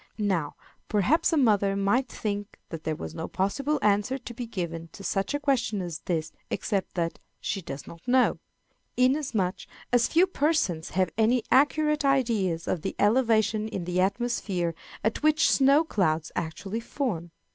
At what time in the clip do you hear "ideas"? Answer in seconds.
12.03-12.67